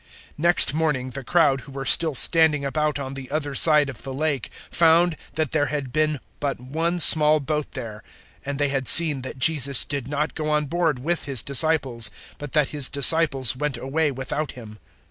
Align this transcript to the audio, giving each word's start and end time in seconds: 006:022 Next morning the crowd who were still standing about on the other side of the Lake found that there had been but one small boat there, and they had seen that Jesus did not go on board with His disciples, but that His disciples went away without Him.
006:022 0.39 0.39
Next 0.39 0.73
morning 0.73 1.09
the 1.11 1.23
crowd 1.23 1.61
who 1.61 1.71
were 1.71 1.85
still 1.85 2.15
standing 2.15 2.65
about 2.65 2.97
on 2.97 3.13
the 3.13 3.29
other 3.29 3.53
side 3.53 3.87
of 3.87 4.01
the 4.01 4.11
Lake 4.11 4.49
found 4.71 5.15
that 5.35 5.51
there 5.51 5.67
had 5.67 5.93
been 5.93 6.19
but 6.39 6.59
one 6.59 6.97
small 6.99 7.39
boat 7.39 7.71
there, 7.73 8.01
and 8.43 8.57
they 8.57 8.69
had 8.69 8.87
seen 8.87 9.21
that 9.21 9.37
Jesus 9.37 9.85
did 9.85 10.07
not 10.07 10.33
go 10.33 10.49
on 10.49 10.65
board 10.65 10.97
with 10.97 11.25
His 11.25 11.43
disciples, 11.43 12.09
but 12.39 12.53
that 12.53 12.69
His 12.69 12.89
disciples 12.89 13.55
went 13.55 13.77
away 13.77 14.09
without 14.09 14.53
Him. 14.53 14.79